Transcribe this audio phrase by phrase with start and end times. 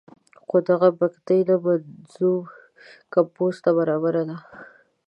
[0.47, 2.41] خو دغه بګتۍ نه منظوم
[3.13, 4.37] کمپوز ته برابره ده.